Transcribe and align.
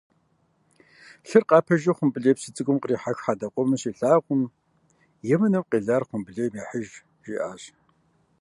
Лъыр 1.27 1.43
къапыжу 1.49 1.95
Хъумбылей 1.97 2.35
псы 2.37 2.49
цӀыкӀум 2.55 2.77
кърихьэх 2.81 3.19
хьэдэ 3.23 3.47
къомыр 3.53 3.79
щалъагъум 3.81 4.41
«Емынэм 5.33 5.65
къелар 5.71 6.03
хъумбылейм 6.07 6.53
ехьыж» 6.61 6.89
жаӏащ. 7.25 7.63